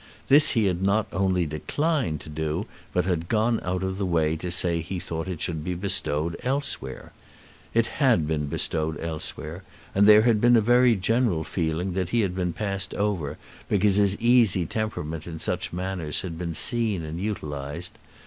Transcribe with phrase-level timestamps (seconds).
[0.29, 4.35] This he had not only declined to do, but had gone out of the way
[4.37, 7.13] to say that he thought it should be bestowed elsewhere.
[7.75, 9.61] It had been bestowed elsewhere,
[9.93, 13.37] and there had been a very general feeling that he had been passed over
[13.69, 17.91] because his easy temperament in such matters had been seen and utilised.